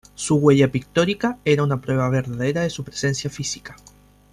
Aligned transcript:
Su 0.15 0.37
huella 0.37 0.71
pictórica 0.71 1.37
era 1.45 1.61
una 1.63 1.79
prueba 1.79 2.09
verdadera 2.09 2.63
de 2.63 2.71
su 2.71 2.83
presencia 2.83 3.29
física. 3.29 3.75